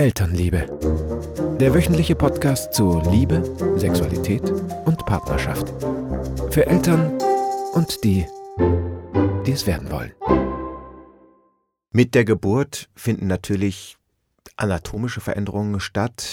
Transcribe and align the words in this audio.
Elternliebe. 0.00 0.78
Der 1.58 1.74
wöchentliche 1.74 2.14
Podcast 2.14 2.72
zu 2.72 3.02
Liebe, 3.10 3.42
Sexualität 3.78 4.48
und 4.84 5.04
Partnerschaft. 5.06 5.74
Für 6.52 6.66
Eltern 6.66 7.18
und 7.74 8.04
die, 8.04 8.24
die 9.44 9.50
es 9.50 9.66
werden 9.66 9.90
wollen. 9.90 10.12
Mit 11.90 12.14
der 12.14 12.24
Geburt 12.24 12.88
finden 12.94 13.26
natürlich 13.26 13.96
anatomische 14.56 15.20
Veränderungen 15.20 15.80
statt 15.80 16.28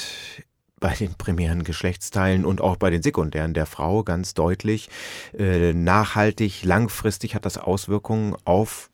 bei 0.80 0.94
den 0.94 1.16
primären 1.16 1.64
Geschlechtsteilen 1.64 2.46
und 2.46 2.62
auch 2.62 2.76
bei 2.76 2.92
den 2.92 3.02
sekundären 3.02 3.56
der 3.56 3.66
Frau 3.66 4.04
ganz 4.04 4.36
deutlich. 4.36 4.90
Äh, 5.36 5.74
nachhaltig, 5.74 6.64
langfristig 6.64 7.34
hat 7.34 7.46
das 7.46 7.58
Auswirkungen 7.58 8.36
auf 8.46 8.92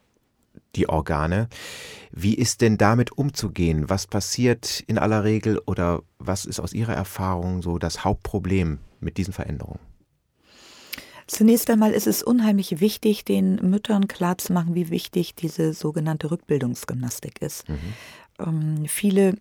die 0.75 0.89
Organe. 0.89 1.47
Wie 2.11 2.35
ist 2.35 2.61
denn 2.61 2.77
damit 2.77 3.11
umzugehen? 3.17 3.89
Was 3.89 4.07
passiert 4.07 4.83
in 4.87 4.97
aller 4.97 5.23
Regel 5.23 5.59
oder 5.65 6.01
was 6.19 6.45
ist 6.45 6.59
aus 6.59 6.73
Ihrer 6.73 6.93
Erfahrung 6.93 7.61
so 7.61 7.77
das 7.77 8.03
Hauptproblem 8.03 8.79
mit 8.99 9.17
diesen 9.17 9.33
Veränderungen? 9.33 9.79
Zunächst 11.27 11.69
einmal 11.69 11.93
ist 11.93 12.07
es 12.07 12.23
unheimlich 12.23 12.81
wichtig, 12.81 13.23
den 13.23 13.55
Müttern 13.55 14.09
klarzumachen, 14.09 14.75
wie 14.75 14.89
wichtig 14.89 15.33
diese 15.33 15.73
sogenannte 15.73 16.29
Rückbildungsgymnastik 16.29 17.41
ist. 17.41 17.69
Mhm. 17.69 17.77
Ähm, 18.39 18.85
viele 18.87 19.35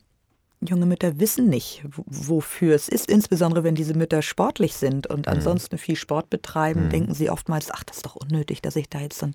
junge 0.60 0.86
Mütter 0.86 1.18
wissen 1.18 1.48
nicht, 1.48 1.82
wofür 2.06 2.74
es 2.74 2.88
ist. 2.88 3.10
Insbesondere 3.10 3.64
wenn 3.64 3.74
diese 3.74 3.94
Mütter 3.94 4.22
sportlich 4.22 4.74
sind 4.74 5.06
und 5.06 5.26
mhm. 5.26 5.32
ansonsten 5.32 5.78
viel 5.78 5.96
Sport 5.96 6.30
betreiben, 6.30 6.84
mhm. 6.84 6.90
denken 6.90 7.14
sie 7.14 7.30
oftmals, 7.30 7.70
ach, 7.70 7.82
das 7.82 7.96
ist 7.96 8.06
doch 8.06 8.16
unnötig, 8.16 8.60
dass 8.62 8.76
ich 8.76 8.88
da 8.88 9.00
jetzt 9.00 9.18
so 9.18 9.26
ein 9.26 9.34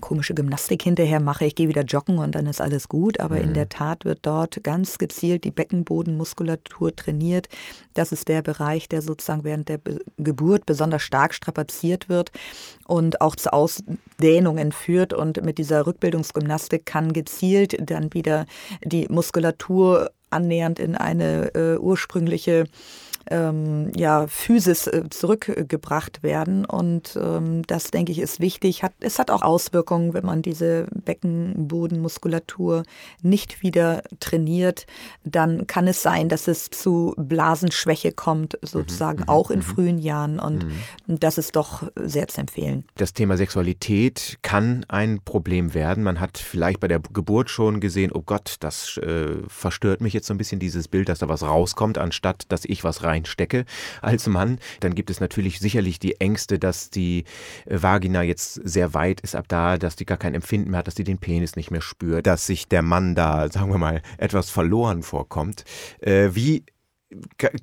komische 0.00 0.34
Gymnastik 0.34 0.82
hinterher 0.82 1.20
mache, 1.20 1.44
ich 1.44 1.54
gehe 1.54 1.68
wieder 1.68 1.82
joggen 1.82 2.18
und 2.18 2.34
dann 2.34 2.46
ist 2.46 2.60
alles 2.60 2.88
gut. 2.88 3.20
Aber 3.20 3.36
mhm. 3.36 3.42
in 3.42 3.54
der 3.54 3.68
Tat 3.68 4.04
wird 4.04 4.20
dort 4.22 4.62
ganz 4.64 4.98
gezielt 4.98 5.44
die 5.44 5.50
Beckenbodenmuskulatur 5.50 6.94
trainiert. 6.94 7.48
Das 7.94 8.12
ist 8.12 8.28
der 8.28 8.42
Bereich, 8.42 8.88
der 8.88 9.02
sozusagen 9.02 9.44
während 9.44 9.68
der 9.68 9.78
Be 9.78 10.00
Geburt 10.16 10.66
besonders 10.66 11.02
stark 11.02 11.34
strapaziert 11.34 12.08
wird 12.08 12.30
und 12.86 13.20
auch 13.20 13.36
zu 13.36 13.52
Ausdehnungen 13.52 14.72
führt. 14.72 15.12
Und 15.12 15.44
mit 15.44 15.58
dieser 15.58 15.86
Rückbildungsgymnastik 15.86 16.86
kann 16.86 17.12
gezielt 17.12 17.76
dann 17.90 18.12
wieder 18.14 18.46
die 18.84 19.06
Muskulatur 19.08 20.10
annähernd 20.30 20.78
in 20.78 20.96
eine 20.96 21.54
äh, 21.54 21.76
ursprüngliche 21.78 22.64
ähm, 23.30 23.92
ja, 23.94 24.26
Physis 24.26 24.86
äh, 24.86 25.04
zurückgebracht 25.10 26.22
werden. 26.22 26.64
Und 26.64 27.18
ähm, 27.20 27.62
das, 27.66 27.90
denke 27.90 28.12
ich, 28.12 28.18
ist 28.18 28.40
wichtig. 28.40 28.82
Hat, 28.82 28.92
es 29.00 29.18
hat 29.18 29.30
auch 29.30 29.42
Auswirkungen, 29.42 30.14
wenn 30.14 30.24
man 30.24 30.42
diese 30.42 30.86
Beckenbodenmuskulatur 30.92 32.84
nicht 33.22 33.62
wieder 33.62 34.02
trainiert, 34.20 34.86
dann 35.24 35.66
kann 35.66 35.86
es 35.86 36.02
sein, 36.02 36.28
dass 36.28 36.48
es 36.48 36.70
zu 36.70 37.14
Blasenschwäche 37.16 38.12
kommt, 38.12 38.58
sozusagen 38.62 39.20
mhm. 39.20 39.28
auch 39.28 39.50
in 39.50 39.60
mhm. 39.60 39.64
frühen 39.64 39.98
Jahren. 39.98 40.38
Und 40.38 40.64
mhm. 40.64 41.20
das 41.20 41.38
ist 41.38 41.56
doch 41.56 41.84
sehr 41.96 42.28
zu 42.28 42.40
empfehlen. 42.40 42.84
Das 42.96 43.12
Thema 43.12 43.36
Sexualität 43.36 44.38
kann 44.42 44.84
ein 44.88 45.20
Problem 45.24 45.74
werden. 45.74 46.02
Man 46.02 46.20
hat 46.20 46.38
vielleicht 46.38 46.80
bei 46.80 46.88
der 46.88 47.00
Geburt 47.00 47.50
schon 47.50 47.80
gesehen, 47.80 48.10
oh 48.12 48.22
Gott, 48.24 48.56
das 48.60 48.96
äh, 48.98 49.36
verstört 49.48 50.00
mich 50.00 50.12
jetzt 50.12 50.26
so 50.26 50.34
ein 50.34 50.38
bisschen 50.38 50.58
dieses 50.58 50.88
Bild, 50.88 51.08
dass 51.08 51.18
da 51.20 51.28
was 51.28 51.42
rauskommt, 51.42 51.98
anstatt 51.98 52.44
dass 52.48 52.64
ich 52.64 52.84
was 52.84 53.02
rein 53.02 53.11
reinstecke 53.12 53.64
als 54.00 54.26
Mann, 54.26 54.58
dann 54.80 54.94
gibt 54.94 55.10
es 55.10 55.20
natürlich 55.20 55.58
sicherlich 55.58 55.98
die 55.98 56.20
Ängste, 56.20 56.58
dass 56.58 56.90
die 56.90 57.24
Vagina 57.66 58.22
jetzt 58.22 58.54
sehr 58.54 58.94
weit 58.94 59.20
ist 59.20 59.36
ab 59.36 59.46
da, 59.48 59.78
dass 59.78 59.96
die 59.96 60.06
gar 60.06 60.18
kein 60.18 60.34
Empfinden 60.34 60.70
mehr 60.70 60.78
hat, 60.78 60.86
dass 60.86 60.94
die 60.94 61.04
den 61.04 61.18
Penis 61.18 61.56
nicht 61.56 61.70
mehr 61.70 61.82
spürt, 61.82 62.26
dass 62.26 62.46
sich 62.46 62.68
der 62.68 62.82
Mann 62.82 63.14
da, 63.14 63.48
sagen 63.50 63.70
wir 63.70 63.78
mal, 63.78 64.02
etwas 64.18 64.50
verloren 64.50 65.02
vorkommt. 65.02 65.64
Äh, 66.00 66.30
wie 66.32 66.64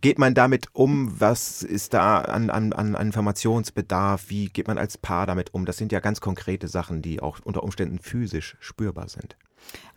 geht 0.02 0.20
man 0.20 0.34
damit 0.34 0.68
um? 0.74 1.20
Was 1.20 1.64
ist 1.64 1.94
da 1.94 2.20
an, 2.22 2.50
an, 2.50 2.74
an 2.74 2.96
Informationsbedarf? 2.96 4.30
Wie 4.30 4.50
geht 4.50 4.68
man 4.68 4.78
als 4.78 4.98
Paar 4.98 5.28
damit 5.28 5.54
um? 5.54 5.66
Das 5.66 5.78
sind 5.78 5.92
ja 5.92 6.00
ganz 6.00 6.22
konkrete 6.22 6.68
Sachen, 6.68 7.02
die 7.02 7.22
auch 7.22 7.40
unter 7.44 7.64
Umständen 7.64 8.00
physisch 8.00 8.58
spürbar 8.60 9.10
sind. 9.10 9.38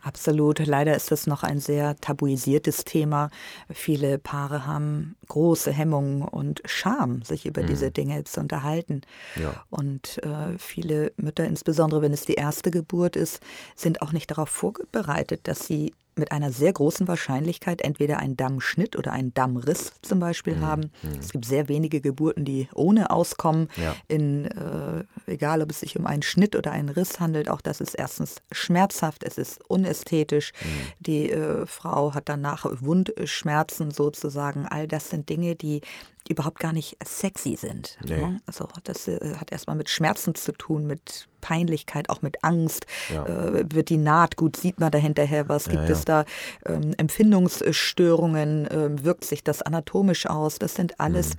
Absolut. 0.01 0.59
Leider 0.65 0.95
ist 0.95 1.11
das 1.11 1.27
noch 1.27 1.43
ein 1.43 1.59
sehr 1.59 1.95
tabuisiertes 1.95 2.83
Thema. 2.83 3.29
Viele 3.69 4.19
Paare 4.19 4.65
haben 4.65 5.15
große 5.29 5.71
Hemmungen 5.71 6.21
und 6.23 6.61
Scham, 6.65 7.21
sich 7.21 7.45
über 7.45 7.63
mhm. 7.63 7.67
diese 7.67 7.91
Dinge 7.91 8.23
zu 8.25 8.41
unterhalten. 8.41 9.01
Ja. 9.41 9.63
Und 9.69 10.21
äh, 10.23 10.57
viele 10.57 11.13
Mütter, 11.15 11.45
insbesondere 11.45 12.01
wenn 12.01 12.13
es 12.13 12.25
die 12.25 12.33
erste 12.33 12.69
Geburt 12.69 13.15
ist, 13.15 13.39
sind 13.75 14.01
auch 14.01 14.11
nicht 14.11 14.29
darauf 14.29 14.49
vorbereitet, 14.49 15.47
dass 15.47 15.65
sie 15.65 15.93
mit 16.15 16.31
einer 16.31 16.51
sehr 16.51 16.73
großen 16.73 17.07
Wahrscheinlichkeit 17.07 17.81
entweder 17.81 18.19
einen 18.19 18.37
Dammschnitt 18.37 18.95
oder 18.95 19.11
einen 19.11 19.33
Dammriss 19.33 19.93
zum 20.01 20.19
Beispiel 20.19 20.55
mhm. 20.55 20.61
haben. 20.61 20.81
Mhm. 21.01 21.19
Es 21.19 21.31
gibt 21.31 21.45
sehr 21.45 21.67
wenige 21.69 22.01
Geburten, 22.01 22.45
die 22.45 22.67
ohne 22.73 23.09
auskommen. 23.09 23.69
Ja. 23.77 23.95
In, 24.07 24.45
äh, 24.45 25.03
egal, 25.25 25.61
ob 25.61 25.71
es 25.71 25.79
sich 25.81 25.97
um 25.97 26.05
einen 26.05 26.23
Schnitt 26.23 26.55
oder 26.55 26.71
einen 26.71 26.89
Riss 26.89 27.19
handelt, 27.19 27.49
auch 27.49 27.61
das 27.61 27.81
ist 27.81 27.95
erstens 27.95 28.35
schmerzhaft, 28.51 29.23
es 29.23 29.37
ist 29.37 29.59
unästhetisch. 29.69 30.51
Mhm. 30.61 30.67
Die 30.99 31.31
äh, 31.31 31.65
Frau 31.65 32.13
hat 32.13 32.29
danach 32.29 32.65
Wundschmerzen 32.69 33.91
sozusagen. 33.91 34.67
All 34.67 34.87
das 34.87 35.09
sind 35.09 35.29
Dinge, 35.29 35.55
die 35.55 35.81
überhaupt 36.29 36.59
gar 36.59 36.73
nicht 36.73 36.97
sexy 37.05 37.55
sind. 37.55 37.97
Nee. 38.03 38.17
Ne? 38.17 38.41
Also 38.45 38.67
das 38.83 39.07
äh, 39.07 39.35
hat 39.35 39.51
erstmal 39.51 39.75
mit 39.75 39.89
Schmerzen 39.89 40.35
zu 40.35 40.51
tun, 40.53 40.87
mit 40.87 41.27
Peinlichkeit, 41.43 42.09
auch 42.09 42.21
mit 42.21 42.43
Angst. 42.43 42.87
Ja. 43.13 43.25
Äh, 43.25 43.65
wird 43.71 43.89
die 43.89 43.97
Naht 43.97 44.37
gut, 44.37 44.55
sieht 44.55 44.79
man 44.79 44.91
dahinterher 44.91 45.49
was? 45.49 45.65
Gibt 45.65 45.83
ja, 45.83 45.89
ja. 45.89 45.91
es 45.91 46.05
da 46.05 46.25
ähm, 46.65 46.93
Empfindungsstörungen? 46.97 48.65
Äh, 48.67 49.03
wirkt 49.03 49.25
sich 49.25 49.43
das 49.43 49.61
anatomisch 49.61 50.25
aus? 50.25 50.57
Das 50.57 50.75
sind 50.75 50.99
alles 51.01 51.31
mhm. 51.31 51.35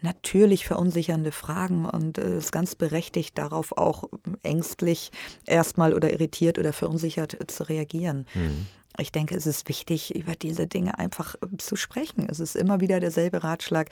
natürlich 0.00 0.66
verunsichernde 0.66 1.32
Fragen 1.32 1.84
und 1.84 2.18
es 2.18 2.24
äh, 2.24 2.38
ist 2.38 2.52
ganz 2.52 2.74
berechtigt, 2.74 3.36
darauf 3.36 3.76
auch 3.76 4.08
ängstlich 4.42 5.12
erstmal 5.46 5.92
oder 5.92 6.10
irritiert 6.10 6.58
oder 6.58 6.72
verunsichert 6.72 7.36
zu 7.46 7.68
reagieren. 7.68 8.26
Mhm. 8.34 8.66
Ich 8.98 9.10
denke, 9.10 9.34
es 9.34 9.46
ist 9.46 9.68
wichtig, 9.68 10.14
über 10.14 10.34
diese 10.34 10.66
Dinge 10.66 10.98
einfach 10.98 11.34
äh, 11.36 11.56
zu 11.58 11.76
sprechen. 11.76 12.26
Es 12.28 12.40
ist 12.40 12.56
immer 12.56 12.80
wieder 12.80 13.00
derselbe 13.00 13.42
Ratschlag 13.44 13.90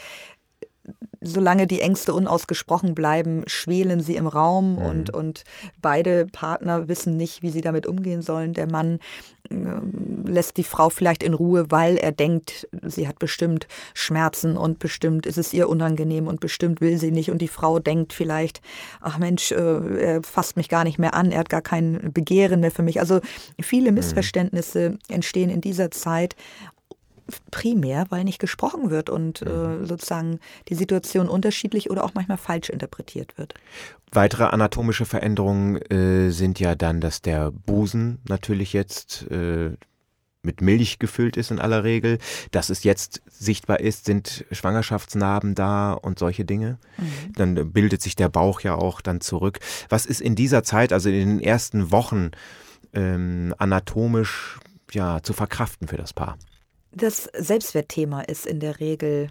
solange 1.21 1.67
die 1.67 1.81
Ängste 1.81 2.15
unausgesprochen 2.15 2.95
bleiben, 2.95 3.43
schwelen 3.47 4.01
sie 4.01 4.17
im 4.17 4.27
Raum 4.27 4.73
mhm. 4.73 4.79
und, 4.79 5.11
und 5.11 5.45
beide 5.83 6.27
Partner 6.27 6.89
wissen 6.89 7.17
nicht, 7.17 7.43
wie 7.43 7.51
sie 7.51 7.61
damit 7.61 7.87
umgehen 7.87 8.23
sollen. 8.23 8.55
Der 8.55 8.71
Mann 8.71 8.99
äh, 9.51 9.55
lässt 10.25 10.57
die 10.57 10.65
Frau 10.65 10.89
vielleicht 10.89 11.23
in 11.23 11.35
Ruhe, 11.35 11.71
weil 11.71 11.97
er 11.97 12.13
denkt, 12.13 12.69
sie 12.83 13.07
hat 13.07 13.19
bestimmt 13.19 13.67
Schmerzen 13.95 14.57
und 14.57 14.79
bestimmt 14.79 15.27
ist 15.27 15.39
es 15.39 15.53
ihr 15.53 15.69
unangenehm 15.69 16.27
und 16.27 16.41
bestimmt 16.41 16.81
will 16.81 16.99
sie 16.99 17.11
nicht. 17.11 17.31
Und 17.31 17.43
die 17.43 17.49
Frau 17.49 17.79
denkt 17.79 18.13
vielleicht, 18.13 18.63
ach 19.01 19.19
Mensch, 19.19 19.53
äh, 19.53 20.01
er 20.01 20.23
fasst 20.23 20.57
mich 20.57 20.69
gar 20.69 20.85
nicht 20.85 20.99
mehr 20.99 21.15
an, 21.15 21.33
er 21.33 21.41
hat 21.41 21.49
gar 21.51 21.63
kein 21.63 22.11
Begehren 22.15 22.61
mehr 22.61 22.71
für 22.71 22.83
mich. 22.83 23.01
Also 23.01 23.21
viele 23.61 23.91
mhm. 23.91 23.97
Missverständnisse 23.97 24.99
entstehen 25.09 25.51
in 25.51 25.61
dieser 25.61 25.91
Zeit 25.91 26.37
primär, 27.51 28.07
weil 28.11 28.25
nicht 28.25 28.39
gesprochen 28.39 28.91
wird 28.91 29.11
und 29.11 29.43
äh, 29.43 29.49
mhm. 29.49 29.87
sozusagen 29.87 30.41
die 30.69 30.75
Situation 30.75 31.29
unterschiedlich 31.29 31.91
oder 31.91 32.05
auch 32.05 32.15
manchmal 32.15 32.39
falsch 32.39 32.69
interpretiert 32.69 33.37
wird. 33.39 33.55
Weitere 34.13 34.45
anatomische 34.45 35.07
Veränderungen 35.07 35.77
äh, 35.77 36.31
sind 36.31 36.59
ja 36.59 36.75
dann, 36.75 37.01
dass 37.01 37.23
der 37.23 37.51
Busen 37.51 38.19
natürlich 38.29 38.73
jetzt 38.73 39.31
äh, 39.31 39.77
mit 40.43 40.61
Milch 40.61 40.99
gefüllt 40.99 41.37
ist 41.37 41.51
in 41.51 41.59
aller 41.59 41.85
Regel. 41.85 42.19
Dass 42.51 42.71
es 42.71 42.85
jetzt 42.85 43.23
sichtbar 43.27 43.81
ist, 43.81 44.05
sind 44.05 44.45
Schwangerschaftsnarben 44.51 45.55
da 45.55 45.93
und 45.93 46.19
solche 46.19 46.45
Dinge. 46.45 46.79
Mhm. 46.97 47.33
Dann 47.37 47.73
bildet 47.73 48.03
sich 48.03 48.17
der 48.17 48.29
Bauch 48.29 48.61
ja 48.61 48.75
auch 48.75 49.01
dann 49.01 49.21
zurück. 49.21 49.61
Was 49.89 50.07
ist 50.07 50.21
in 50.21 50.35
dieser 50.35 50.63
Zeit, 50.63 50.93
also 50.93 51.09
in 51.09 51.39
den 51.39 51.41
ersten 51.41 51.91
Wochen, 51.93 52.31
ähm, 52.93 53.55
anatomisch 53.59 54.59
ja, 54.93 55.23
zu 55.23 55.33
verkraften 55.33 55.89
für 55.89 55.97
das 55.97 56.13
Paar? 56.13 56.37
Das 56.93 57.31
Selbstwertthema 57.35 58.23
ist 58.23 58.47
in 58.47 58.61
der 58.61 58.81
Regel 58.81 59.29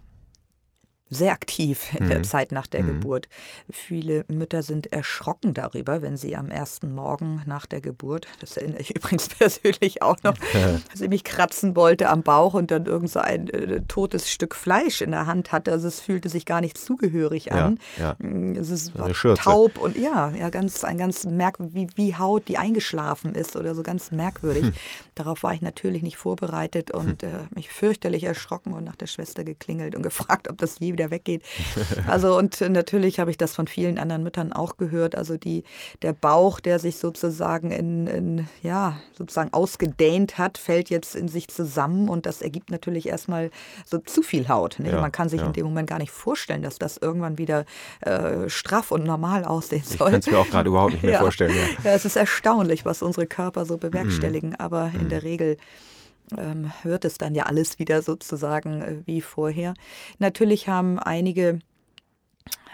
sehr 1.09 1.31
aktiv 1.31 1.95
in 1.97 2.05
mhm. 2.05 2.09
der 2.09 2.23
Zeit 2.23 2.51
nach 2.51 2.67
der 2.67 2.83
mhm. 2.83 2.87
Geburt. 2.87 3.27
Viele 3.69 4.25
Mütter 4.27 4.61
sind 4.61 4.91
erschrocken 4.93 5.53
darüber, 5.53 6.01
wenn 6.01 6.17
sie 6.17 6.35
am 6.35 6.49
ersten 6.49 6.93
Morgen 6.93 7.41
nach 7.45 7.65
der 7.65 7.81
Geburt, 7.81 8.27
das 8.39 8.57
erinnere 8.57 8.81
ich 8.81 8.95
übrigens 8.95 9.29
persönlich 9.29 10.01
auch 10.01 10.17
noch, 10.23 10.35
dass 10.37 10.81
sie 10.93 11.07
mich 11.07 11.23
kratzen 11.23 11.75
wollte 11.75 12.09
am 12.09 12.21
Bauch 12.21 12.53
und 12.53 12.71
dann 12.71 12.85
irgend 12.85 13.09
so 13.09 13.19
ein 13.19 13.49
äh, 13.49 13.81
totes 13.87 14.29
Stück 14.29 14.55
Fleisch 14.55 15.01
in 15.01 15.11
der 15.11 15.25
Hand 15.25 15.51
hatte. 15.51 15.71
Also 15.71 15.87
es 15.87 15.99
fühlte 15.99 16.29
sich 16.29 16.45
gar 16.45 16.61
nicht 16.61 16.77
zugehörig 16.77 17.51
an. 17.51 17.79
Ja, 17.97 18.15
ja. 18.19 18.27
Mm, 18.27 18.55
es 18.55 18.69
ist 18.69 18.93
taub 19.37 19.77
und 19.79 19.97
ja, 19.97 20.31
ja, 20.31 20.49
ganz 20.49 20.83
ein 20.83 20.97
ganz 20.97 21.25
merkwürdig, 21.25 21.73
wie, 21.73 21.87
wie 21.95 22.15
Haut, 22.15 22.47
die 22.47 22.57
eingeschlafen 22.57 23.33
ist 23.33 23.55
oder 23.55 23.73
so 23.73 23.83
ganz 23.83 24.11
merkwürdig. 24.11 24.63
Hm. 24.63 24.73
Darauf 25.15 25.43
war 25.43 25.53
ich 25.53 25.61
natürlich 25.61 26.03
nicht 26.03 26.17
vorbereitet 26.17 26.91
und 26.91 27.23
hm. 27.23 27.29
äh, 27.29 27.55
mich 27.55 27.69
fürchterlich 27.69 28.23
erschrocken 28.25 28.73
und 28.73 28.83
nach 28.83 28.95
der 28.95 29.07
Schwester 29.07 29.43
geklingelt 29.43 29.95
und 29.95 30.03
gefragt, 30.09 30.49
ob 30.49 30.57
das 30.57 30.79
je 30.79 30.98
wieder 30.99 31.11
weggeht. 31.11 31.43
Also 32.07 32.37
und 32.37 32.59
natürlich 32.61 33.19
habe 33.19 33.31
ich 33.31 33.37
das 33.37 33.55
von 33.55 33.67
vielen 33.67 33.97
anderen 33.97 34.23
Müttern 34.23 34.51
auch 34.51 34.77
gehört. 34.77 35.15
Also 35.15 35.37
die, 35.37 35.63
der 36.01 36.13
Bauch, 36.13 36.59
der 36.59 36.79
sich 36.79 36.97
sozusagen 36.97 37.71
in, 37.71 38.07
in 38.07 38.47
ja, 38.61 38.97
sozusagen 39.13 39.53
ausgedehnt 39.53 40.37
hat, 40.37 40.57
fällt 40.57 40.89
jetzt 40.89 41.15
in 41.15 41.27
sich 41.27 41.47
zusammen 41.47 42.09
und 42.09 42.25
das 42.25 42.41
ergibt 42.41 42.71
natürlich 42.71 43.07
erstmal 43.07 43.51
so 43.85 43.99
zu 43.99 44.21
viel 44.21 44.49
Haut. 44.49 44.79
Ne? 44.79 44.91
Ja, 44.91 45.01
Man 45.01 45.11
kann 45.11 45.29
sich 45.29 45.41
ja. 45.41 45.47
in 45.47 45.53
dem 45.53 45.65
Moment 45.65 45.89
gar 45.89 45.99
nicht 45.99 46.11
vorstellen, 46.11 46.61
dass 46.61 46.79
das 46.79 46.97
irgendwann 46.97 47.37
wieder 47.37 47.65
äh, 48.01 48.49
straff 48.49 48.91
und 48.91 49.03
normal 49.03 49.45
aussehen 49.45 49.83
soll. 49.83 50.07
Ich 50.07 50.11
kann 50.11 50.19
es 50.19 50.27
mir 50.27 50.39
auch 50.39 50.49
gerade 50.49 50.69
überhaupt 50.69 50.93
nicht 50.93 51.03
mehr 51.03 51.13
ja. 51.13 51.19
vorstellen. 51.19 51.55
Ja. 51.83 51.91
es 51.91 52.05
ist 52.05 52.15
erstaunlich, 52.15 52.85
was 52.85 53.01
unsere 53.01 53.27
Körper 53.27 53.65
so 53.65 53.77
bewerkstelligen, 53.77 54.49
mhm. 54.49 54.55
aber 54.57 54.91
in 54.93 55.05
mhm. 55.05 55.09
der 55.09 55.23
Regel 55.23 55.57
ähm, 56.37 56.71
hört 56.83 57.05
es 57.05 57.17
dann 57.17 57.35
ja 57.35 57.43
alles 57.43 57.79
wieder 57.79 58.01
sozusagen 58.01 58.81
äh, 58.81 59.01
wie 59.05 59.21
vorher. 59.21 59.73
Natürlich 60.19 60.67
haben 60.67 60.99
einige 60.99 61.59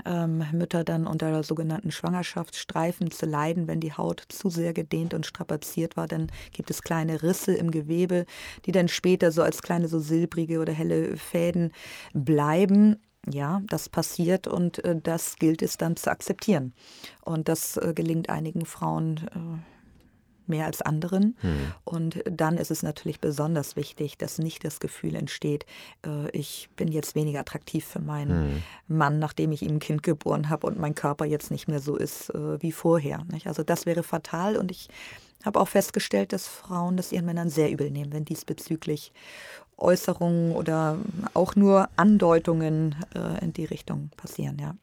ähm, 0.06 0.44
Mütter 0.52 0.84
dann 0.84 1.08
unter 1.08 1.44
sogenannten 1.44 1.92
Schwangerschaftsstreifen 1.92 3.12
zu 3.12 3.26
leiden, 3.26 3.68
wenn 3.68 3.80
die 3.80 3.94
Haut 3.94 4.24
zu 4.30 4.50
sehr 4.50 4.74
gedehnt 4.74 5.14
und 5.14 5.26
strapaziert 5.26 5.98
war. 5.98 6.08
Dann 6.08 6.32
gibt 6.52 6.70
es 6.70 6.82
kleine 6.82 7.24
Risse 7.24 7.54
im 7.54 7.72
Gewebe, 7.72 8.26
die 8.66 8.72
dann 8.72 8.88
später 8.88 9.32
so 9.32 9.42
als 9.42 9.62
kleine 9.62 9.88
so 9.88 10.00
silbrige 10.00 10.60
oder 10.60 10.74
helle 10.74 11.18
Fäden 11.18 11.72
bleiben. 12.14 12.98
Ja, 13.32 13.62
das 13.68 13.90
passiert 13.90 14.48
und 14.48 14.84
äh, 14.86 15.00
das 15.02 15.38
gilt 15.38 15.62
es 15.62 15.78
dann 15.78 15.96
zu 15.96 16.12
akzeptieren. 16.12 16.74
Und 17.22 17.50
das 17.50 17.78
äh, 17.78 17.94
gelingt 17.96 18.30
einigen 18.30 18.66
Frauen 18.66 19.18
äh, 19.34 19.75
mehr 20.48 20.66
als 20.66 20.82
anderen. 20.82 21.36
Hm. 21.42 21.74
Und 21.84 22.24
dann 22.30 22.58
ist 22.58 22.72
es 22.72 22.84
natürlich 22.84 23.20
besonders 23.20 23.76
wichtig, 23.76 24.18
dass 24.18 24.38
nicht 24.38 24.64
das 24.64 24.80
Gefühl 24.80 25.16
entsteht, 25.16 25.66
äh, 26.06 26.30
ich 26.32 26.70
bin 26.76 26.90
jetzt 26.90 27.16
weniger 27.16 27.40
attraktiv 27.40 27.86
für 27.86 28.00
meinen 28.00 28.64
hm. 28.88 28.98
Mann, 28.98 29.20
nachdem 29.20 29.52
ich 29.52 29.62
ihm 29.62 29.76
ein 29.76 29.80
Kind 29.80 30.04
geboren 30.04 30.50
habe 30.50 30.68
und 30.68 30.80
mein 30.80 30.96
Körper 30.96 31.26
jetzt 31.26 31.52
nicht 31.52 31.68
mehr 31.68 31.80
so 31.80 31.96
ist 31.96 32.30
äh, 32.32 32.62
wie 32.62 32.72
vorher. 32.72 33.24
Nicht? 33.32 33.48
Also 33.48 33.64
das 33.64 33.86
wäre 33.86 34.04
fatal 34.04 34.58
und 34.58 34.72
ich 34.72 34.90
habe 35.46 35.60
auch 35.60 35.68
festgestellt, 35.68 36.34
dass 36.34 36.48
Frauen 36.48 36.98
das 36.98 37.12
ihren 37.12 37.26
Männern 37.26 37.50
sehr 37.50 37.72
übel 37.72 37.92
nehmen, 37.92 38.12
wenn 38.12 38.26
diesbezüglich 38.26 39.14
Äußerungen 39.78 40.54
oder 40.54 40.98
auch 41.34 41.56
nur 41.56 41.90
Andeutungen 41.96 42.96
äh, 43.14 43.44
in 43.44 43.54
die 43.54 43.66
Richtung 43.66 44.10
passieren. 44.18 44.58
Ja. 44.60 44.76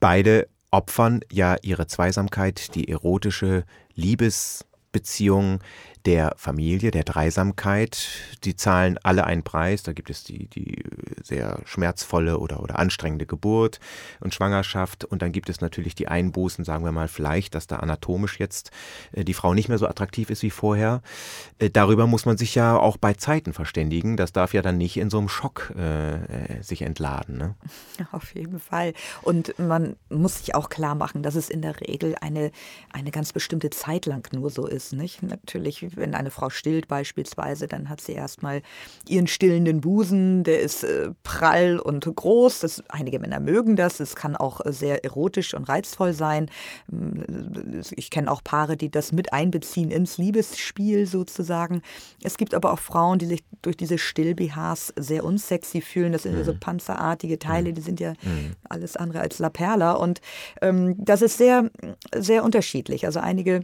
Beide 0.00 0.48
opfern 0.72 1.20
ja 1.30 1.56
ihre 1.62 1.86
Zweisamkeit, 1.86 2.74
die 2.74 2.88
erotische 2.88 3.64
Liebesbeziehung 3.94 5.60
der 6.06 6.34
Familie, 6.36 6.90
der 6.90 7.04
Dreisamkeit. 7.04 8.08
Die 8.44 8.56
zahlen 8.56 8.98
alle 9.02 9.24
einen 9.24 9.42
Preis. 9.42 9.82
Da 9.82 9.92
gibt 9.92 10.10
es 10.10 10.24
die, 10.24 10.46
die 10.48 10.84
sehr 11.22 11.60
schmerzvolle 11.64 12.38
oder, 12.38 12.62
oder 12.62 12.78
anstrengende 12.78 13.26
Geburt 13.26 13.80
und 14.20 14.34
Schwangerschaft. 14.34 15.04
Und 15.04 15.22
dann 15.22 15.32
gibt 15.32 15.48
es 15.48 15.60
natürlich 15.60 15.94
die 15.94 16.08
Einbußen, 16.08 16.64
sagen 16.64 16.84
wir 16.84 16.92
mal 16.92 17.08
vielleicht, 17.08 17.54
dass 17.54 17.66
da 17.66 17.76
anatomisch 17.76 18.38
jetzt 18.38 18.70
äh, 19.12 19.24
die 19.24 19.34
Frau 19.34 19.54
nicht 19.54 19.68
mehr 19.68 19.78
so 19.78 19.86
attraktiv 19.86 20.30
ist 20.30 20.42
wie 20.42 20.50
vorher. 20.50 21.02
Äh, 21.58 21.70
darüber 21.70 22.06
muss 22.06 22.26
man 22.26 22.36
sich 22.36 22.54
ja 22.54 22.76
auch 22.76 22.96
bei 22.96 23.14
Zeiten 23.14 23.52
verständigen. 23.52 24.16
Das 24.16 24.32
darf 24.32 24.54
ja 24.54 24.62
dann 24.62 24.78
nicht 24.78 24.96
in 24.96 25.10
so 25.10 25.18
einem 25.18 25.28
Schock 25.28 25.72
äh, 25.76 26.14
äh 26.14 26.62
sich 26.62 26.82
entladen. 26.82 27.38
Ne? 27.38 27.54
Auf 28.12 28.34
jeden 28.34 28.58
Fall. 28.58 28.94
Und 29.22 29.58
man 29.58 29.96
muss 30.08 30.38
sich 30.38 30.54
auch 30.54 30.68
klar 30.68 30.94
machen, 30.94 31.22
dass 31.22 31.34
es 31.34 31.50
in 31.50 31.62
der 31.62 31.80
Regel 31.80 32.16
eine, 32.20 32.50
eine 32.92 33.10
ganz 33.10 33.32
bestimmte 33.32 33.70
Zeit 33.70 34.06
lang 34.06 34.28
nur 34.32 34.50
so 34.50 34.66
ist. 34.66 34.92
Nicht? 34.92 35.22
Natürlich 35.22 35.91
wenn 35.96 36.14
eine 36.14 36.30
Frau 36.30 36.50
stillt 36.50 36.88
beispielsweise, 36.88 37.66
dann 37.66 37.88
hat 37.88 38.00
sie 38.00 38.12
erstmal 38.12 38.62
ihren 39.08 39.26
stillenden 39.26 39.80
Busen, 39.80 40.44
der 40.44 40.60
ist 40.60 40.84
äh, 40.84 41.10
prall 41.22 41.78
und 41.78 42.04
groß. 42.04 42.60
Das, 42.60 42.82
einige 42.88 43.18
Männer 43.18 43.40
mögen 43.40 43.76
das. 43.76 44.00
Es 44.00 44.16
kann 44.16 44.36
auch 44.36 44.64
äh, 44.64 44.72
sehr 44.72 45.04
erotisch 45.04 45.54
und 45.54 45.68
reizvoll 45.68 46.12
sein. 46.12 46.50
Mm, 46.90 47.80
ich 47.96 48.10
kenne 48.10 48.30
auch 48.30 48.42
Paare, 48.44 48.76
die 48.76 48.90
das 48.90 49.12
mit 49.12 49.32
einbeziehen 49.32 49.90
ins 49.90 50.18
Liebesspiel 50.18 51.06
sozusagen. 51.06 51.82
Es 52.22 52.36
gibt 52.36 52.54
aber 52.54 52.72
auch 52.72 52.78
Frauen, 52.78 53.18
die 53.18 53.26
sich 53.26 53.44
durch 53.62 53.76
diese 53.76 53.98
Still-BHs 53.98 54.94
sehr 54.96 55.24
unsexy 55.24 55.80
fühlen. 55.80 56.12
Das 56.12 56.24
sind 56.24 56.36
mhm. 56.36 56.44
so 56.44 56.54
panzerartige 56.58 57.38
Teile, 57.38 57.70
mhm. 57.70 57.74
die 57.74 57.80
sind 57.80 58.00
ja 58.00 58.12
mhm. 58.22 58.52
alles 58.68 58.96
andere 58.96 59.20
als 59.20 59.38
La 59.38 59.50
Perla. 59.50 59.92
Und 59.92 60.20
ähm, 60.60 60.96
das 60.98 61.22
ist 61.22 61.38
sehr, 61.38 61.70
sehr 62.14 62.44
unterschiedlich. 62.44 63.06
Also 63.06 63.20
einige 63.20 63.60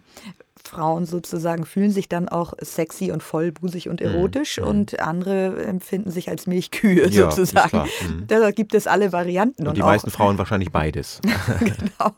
Frauen 0.65 1.07
sozusagen 1.07 1.65
fühlen 1.67 1.91
sich 1.91 2.09
dann 2.09 2.29
auch 2.29 2.55
sexy 2.61 3.11
und 3.13 3.23
vollbusig 3.23 3.89
und 3.89 4.01
mhm. 4.01 4.07
erotisch 4.07 4.59
mhm. 4.59 4.67
und 4.67 5.01
andere 5.01 5.65
empfinden 5.65 6.11
sich 6.11 6.29
als 6.29 6.47
Milchkühe 6.47 7.09
ja, 7.09 7.31
sozusagen. 7.31 7.89
Mhm. 8.03 8.27
Da 8.27 8.51
gibt 8.51 8.75
es 8.75 8.87
alle 8.87 9.13
Varianten. 9.13 9.63
Und, 9.63 9.69
und 9.69 9.77
die 9.77 9.83
meisten 9.83 10.11
Frauen 10.11 10.39
wahrscheinlich 10.39 10.71
beides. 10.71 11.21
genau. 11.61 12.13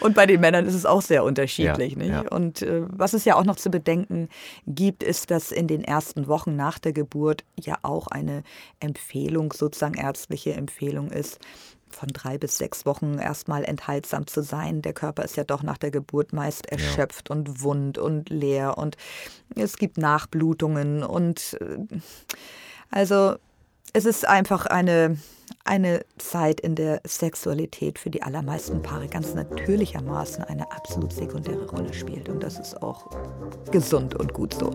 Und 0.00 0.14
bei 0.14 0.26
den 0.26 0.40
Männern 0.40 0.66
ist 0.66 0.74
es 0.74 0.86
auch 0.86 1.02
sehr 1.02 1.24
unterschiedlich. 1.24 1.96
Ja, 1.96 2.04
ja. 2.04 2.20
Und 2.30 2.62
äh, 2.62 2.82
was 2.88 3.12
es 3.12 3.24
ja 3.24 3.36
auch 3.36 3.44
noch 3.44 3.56
zu 3.56 3.70
bedenken 3.70 4.28
gibt, 4.66 5.02
ist, 5.02 5.30
dass 5.30 5.52
in 5.52 5.66
den 5.66 5.84
ersten 5.84 6.28
Wochen 6.28 6.56
nach 6.56 6.78
der 6.78 6.92
Geburt 6.92 7.44
ja 7.58 7.78
auch 7.82 8.08
eine 8.08 8.42
Empfehlung, 8.80 9.52
sozusagen 9.52 9.94
ärztliche 9.94 10.54
Empfehlung 10.54 11.10
ist, 11.10 11.38
von 11.90 12.08
drei 12.08 12.38
bis 12.38 12.58
sechs 12.58 12.86
Wochen 12.86 13.18
erstmal 13.18 13.64
enthaltsam 13.64 14.26
zu 14.26 14.42
sein. 14.42 14.82
Der 14.82 14.92
Körper 14.92 15.24
ist 15.24 15.36
ja 15.36 15.44
doch 15.44 15.62
nach 15.62 15.78
der 15.78 15.90
Geburt 15.90 16.32
meist 16.32 16.66
erschöpft 16.66 17.28
ja. 17.28 17.36
und 17.36 17.62
wund 17.62 17.98
und 17.98 18.30
leer 18.30 18.78
und 18.78 18.96
es 19.54 19.76
gibt 19.76 19.98
Nachblutungen 19.98 21.02
und 21.02 21.58
äh, 21.60 21.98
also 22.90 23.36
es 23.92 24.04
ist 24.04 24.26
einfach 24.26 24.66
eine, 24.66 25.18
eine 25.64 26.04
Zeit, 26.18 26.60
in 26.60 26.74
der 26.74 27.00
Sexualität 27.04 27.98
für 27.98 28.10
die 28.10 28.22
allermeisten 28.22 28.82
Paare 28.82 29.08
ganz 29.08 29.34
natürlichermaßen 29.34 30.44
eine 30.44 30.70
absolut 30.70 31.12
sekundäre 31.12 31.66
Rolle 31.68 31.92
spielt 31.92 32.28
und 32.28 32.42
das 32.42 32.58
ist 32.58 32.82
auch 32.82 33.10
gesund 33.70 34.14
und 34.14 34.32
gut 34.32 34.54
so. 34.54 34.70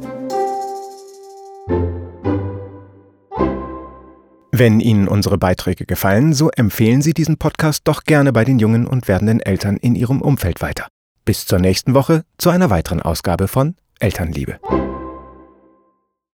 Wenn 4.57 4.79
Ihnen 4.79 5.09
unsere 5.09 5.37
Beiträge 5.37 5.85
gefallen, 5.85 6.31
so 6.31 6.49
empfehlen 6.49 7.01
Sie 7.01 7.13
diesen 7.13 7.35
Podcast 7.35 7.81
doch 7.83 8.05
gerne 8.05 8.31
bei 8.31 8.45
den 8.45 8.57
jungen 8.57 8.87
und 8.87 9.09
werdenden 9.09 9.41
Eltern 9.41 9.75
in 9.75 9.95
Ihrem 9.95 10.21
Umfeld 10.21 10.61
weiter. 10.61 10.87
Bis 11.25 11.45
zur 11.45 11.59
nächsten 11.59 11.93
Woche 11.93 12.23
zu 12.37 12.51
einer 12.51 12.69
weiteren 12.69 13.01
Ausgabe 13.01 13.49
von 13.49 13.75
Elternliebe. 13.99 14.57